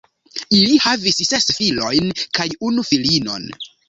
[0.59, 2.07] Ili havis ses filojn
[2.39, 3.47] kaj unu filinon.